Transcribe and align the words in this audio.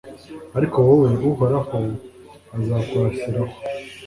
ariko 0.57 0.77
wowe, 0.87 1.07
uhoraho 1.31 1.79
azakurasiraho, 2.55 3.55